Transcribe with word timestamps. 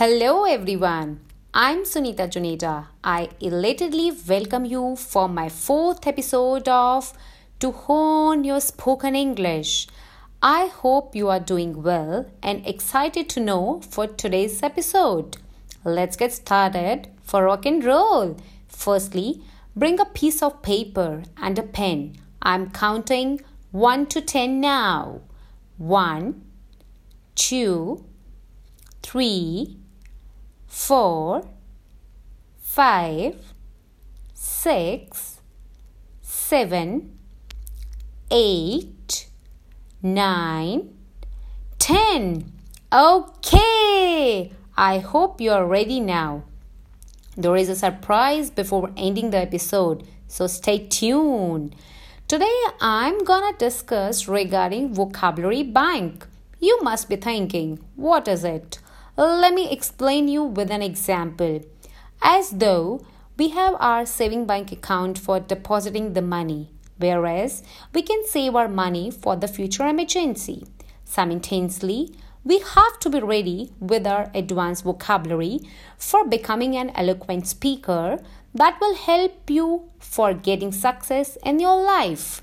Hello 0.00 0.44
everyone. 0.44 1.20
I'm 1.52 1.80
Sunita 1.84 2.26
Juneja. 2.34 2.86
I 3.04 3.28
elatedly 3.38 4.06
welcome 4.26 4.64
you 4.64 4.96
for 4.96 5.28
my 5.28 5.50
fourth 5.50 6.06
episode 6.06 6.66
of 6.68 7.12
To 7.58 7.70
Hone 7.70 8.42
Your 8.42 8.60
Spoken 8.60 9.14
English. 9.14 9.88
I 10.42 10.68
hope 10.68 11.14
you 11.14 11.28
are 11.28 11.38
doing 11.38 11.82
well 11.82 12.24
and 12.42 12.66
excited 12.66 13.28
to 13.28 13.40
know 13.40 13.82
for 13.90 14.06
today's 14.06 14.62
episode. 14.62 15.36
Let's 15.84 16.16
get 16.16 16.32
started 16.32 17.08
for 17.22 17.44
rock 17.44 17.66
and 17.66 17.84
roll. 17.84 18.38
Firstly, 18.68 19.42
bring 19.76 20.00
a 20.00 20.06
piece 20.06 20.42
of 20.42 20.62
paper 20.62 21.24
and 21.36 21.58
a 21.58 21.62
pen. 21.62 22.16
I'm 22.40 22.70
counting 22.70 23.42
1 23.72 24.06
to 24.06 24.22
10 24.22 24.62
now. 24.62 25.20
1 25.76 26.42
2 27.34 28.04
3 29.02 29.76
4 30.70 31.42
5 32.60 33.34
6 34.32 35.40
7 36.22 37.18
8 38.30 39.26
9 40.00 40.94
10 41.78 42.52
okay. 42.92 44.52
I 44.76 44.98
hope 44.98 45.40
you 45.40 45.50
are 45.50 45.66
ready 45.66 45.98
now. 45.98 46.44
There 47.36 47.56
is 47.56 47.68
a 47.68 47.74
surprise 47.74 48.48
before 48.50 48.90
ending 48.96 49.30
the 49.30 49.38
episode 49.38 50.06
so 50.28 50.46
stay 50.46 50.86
tuned. 50.86 51.74
Today 52.28 52.62
i'm 52.80 53.24
gonna 53.24 53.58
discuss 53.58 54.28
regarding 54.28 54.94
vocabulary 54.94 55.64
bank. 55.64 56.28
You 56.60 56.80
must 56.80 57.08
be 57.08 57.16
thinking 57.16 57.80
what 57.96 58.28
is 58.28 58.44
it 58.44 58.78
let 59.26 59.52
me 59.52 59.70
explain 59.70 60.28
you 60.28 60.42
with 60.42 60.70
an 60.70 60.80
example. 60.80 61.60
As 62.22 62.50
though 62.50 63.04
we 63.36 63.50
have 63.50 63.74
our 63.78 64.06
saving 64.06 64.46
bank 64.46 64.72
account 64.72 65.18
for 65.18 65.40
depositing 65.40 66.14
the 66.14 66.22
money, 66.22 66.70
whereas 66.96 67.62
we 67.92 68.00
can 68.02 68.24
save 68.26 68.54
our 68.54 68.68
money 68.68 69.10
for 69.10 69.36
the 69.36 69.48
future 69.48 69.86
emergency. 69.86 70.66
Simultaneously, 71.04 72.14
we 72.44 72.60
have 72.60 72.98
to 73.00 73.10
be 73.10 73.20
ready 73.20 73.72
with 73.78 74.06
our 74.06 74.30
advanced 74.34 74.84
vocabulary 74.84 75.60
for 75.98 76.26
becoming 76.26 76.74
an 76.76 76.90
eloquent 76.94 77.46
speaker 77.46 78.18
that 78.54 78.78
will 78.80 78.94
help 78.94 79.50
you 79.50 79.90
for 79.98 80.32
getting 80.32 80.72
success 80.72 81.36
in 81.44 81.60
your 81.60 81.78
life. 81.82 82.42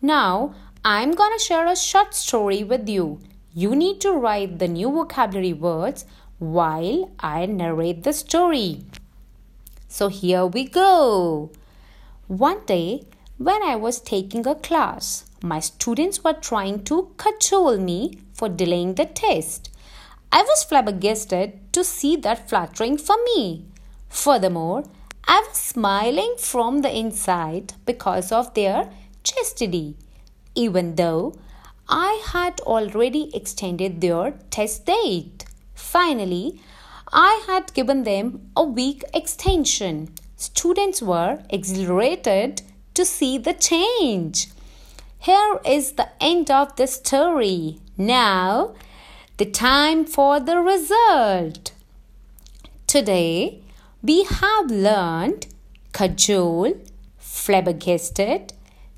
Now, 0.00 0.54
I'm 0.84 1.12
gonna 1.12 1.38
share 1.38 1.66
a 1.66 1.76
short 1.76 2.14
story 2.14 2.64
with 2.64 2.88
you 2.88 3.20
you 3.54 3.76
need 3.76 4.00
to 4.00 4.12
write 4.12 4.58
the 4.58 4.66
new 4.66 4.90
vocabulary 4.90 5.52
words 5.52 6.04
while 6.38 7.12
I 7.20 7.46
narrate 7.46 8.02
the 8.02 8.12
story. 8.12 8.84
So 9.86 10.08
here 10.08 10.44
we 10.44 10.64
go. 10.64 11.52
One 12.26 12.64
day, 12.66 13.04
when 13.38 13.62
I 13.62 13.76
was 13.76 14.00
taking 14.00 14.44
a 14.46 14.56
class, 14.56 15.26
my 15.40 15.60
students 15.60 16.24
were 16.24 16.32
trying 16.32 16.82
to 16.84 17.14
cajole 17.16 17.78
me 17.78 18.18
for 18.32 18.48
delaying 18.48 18.94
the 18.94 19.04
test. 19.04 19.70
I 20.32 20.42
was 20.42 20.64
flabbergasted 20.64 21.72
to 21.74 21.84
see 21.84 22.16
that 22.16 22.48
flattering 22.48 22.98
for 22.98 23.16
me. 23.24 23.66
Furthermore, 24.08 24.82
I 25.28 25.44
was 25.46 25.56
smiling 25.56 26.34
from 26.38 26.82
the 26.82 26.96
inside 26.96 27.74
because 27.86 28.32
of 28.32 28.52
their 28.54 28.90
chastity, 29.22 29.96
even 30.56 30.96
though 30.96 31.34
I 31.88 32.22
had 32.26 32.60
already 32.60 33.30
extended 33.34 34.00
their 34.00 34.32
test 34.50 34.86
date. 34.86 35.44
Finally, 35.74 36.60
I 37.12 37.44
had 37.46 37.74
given 37.74 38.04
them 38.04 38.50
a 38.56 38.64
week 38.64 39.04
extension. 39.12 40.14
Students 40.36 41.02
were 41.02 41.42
exhilarated 41.50 42.62
to 42.94 43.04
see 43.04 43.38
the 43.38 43.52
change. 43.52 44.48
Here 45.18 45.60
is 45.64 45.92
the 45.92 46.08
end 46.20 46.50
of 46.50 46.76
the 46.76 46.86
story. 46.86 47.78
Now, 47.96 48.74
the 49.36 49.46
time 49.46 50.04
for 50.04 50.40
the 50.40 50.58
result. 50.58 51.72
Today, 52.86 53.60
we 54.02 54.24
have 54.24 54.70
learned 54.70 55.46
cajole, 55.92 56.74
flabbergasted, 57.18 58.52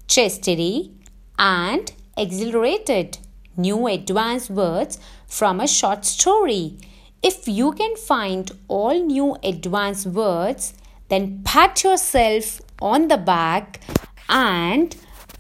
chastity, 0.07 0.93
and 1.39 1.93
exhilarated. 2.17 3.19
New 3.57 3.87
advanced 3.87 4.51
words 4.51 4.99
from 5.27 5.61
a 5.61 5.67
short 5.67 6.05
story. 6.05 6.79
If 7.23 7.49
you 7.49 7.73
can 7.73 7.97
find 7.97 8.51
all 8.69 9.03
new 9.03 9.37
advanced 9.43 10.07
words, 10.07 10.75
then 11.09 11.43
pat 11.45 11.83
yourself 11.83 12.61
on 12.81 13.09
the 13.09 13.17
back 13.17 13.81
and 14.29 14.95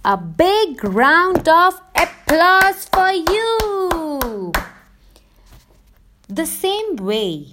a 0.04 0.16
big 0.16 0.82
round 0.84 1.48
of 1.48 1.80
applause 1.94 2.86
for 2.86 3.10
you. 3.10 4.52
The 6.28 6.46
same 6.46 6.96
way, 6.96 7.52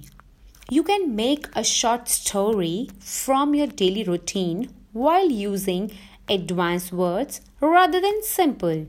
you 0.70 0.82
can 0.82 1.14
make 1.14 1.46
a 1.54 1.62
short 1.62 2.08
story 2.08 2.88
from 3.00 3.54
your 3.54 3.66
daily 3.66 4.02
routine 4.04 4.70
while 4.92 5.28
using 5.28 5.92
advanced 6.28 6.92
words 6.92 7.40
rather 7.60 8.00
than 8.00 8.22
simple. 8.22 8.86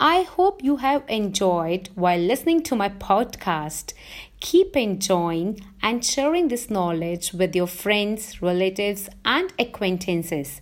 I 0.00 0.22
hope 0.22 0.62
you 0.62 0.76
have 0.76 1.02
enjoyed 1.08 1.88
while 1.96 2.20
listening 2.20 2.62
to 2.64 2.76
my 2.76 2.88
podcast. 2.88 3.94
Keep 4.38 4.76
enjoying 4.76 5.60
and 5.82 6.04
sharing 6.04 6.46
this 6.46 6.70
knowledge 6.70 7.32
with 7.32 7.56
your 7.56 7.66
friends, 7.66 8.40
relatives, 8.40 9.08
and 9.24 9.52
acquaintances. 9.58 10.60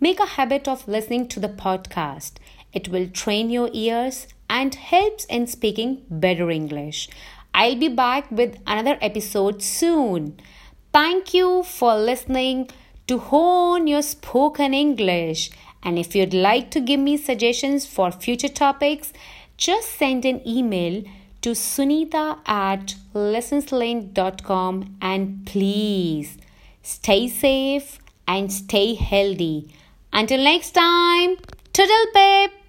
Make 0.00 0.20
a 0.20 0.26
habit 0.26 0.68
of 0.68 0.86
listening 0.86 1.28
to 1.28 1.40
the 1.40 1.48
podcast. 1.48 2.32
It 2.74 2.88
will 2.88 3.08
train 3.08 3.48
your 3.48 3.70
ears 3.72 4.26
and 4.50 4.74
helps 4.74 5.24
in 5.24 5.46
speaking 5.46 6.02
better 6.10 6.50
English. 6.50 7.08
I'll 7.54 7.76
be 7.76 7.88
back 7.88 8.30
with 8.30 8.58
another 8.66 8.98
episode 9.00 9.62
soon. 9.62 10.38
Thank 10.92 11.32
you 11.32 11.62
for 11.62 11.96
listening 11.96 12.68
to 13.06 13.16
hone 13.16 13.86
your 13.86 14.02
spoken 14.02 14.74
English 14.74 15.50
and 15.82 15.98
if 15.98 16.14
you'd 16.14 16.34
like 16.34 16.70
to 16.72 16.80
give 16.80 17.00
me 17.00 17.16
suggestions 17.16 17.86
for 17.86 18.10
future 18.10 18.48
topics, 18.48 19.12
just 19.56 19.90
send 19.90 20.24
an 20.24 20.40
email 20.46 21.02
to 21.42 21.50
sunita 21.50 22.38
at 22.46 22.94
lessonslane.com 23.14 24.96
and 25.00 25.46
please 25.46 26.36
stay 26.82 27.28
safe 27.28 27.98
and 28.26 28.52
stay 28.52 28.94
healthy. 28.94 29.72
Until 30.12 30.42
next 30.42 30.72
time, 30.72 31.36
toodle 31.72 32.06
pip! 32.14 32.67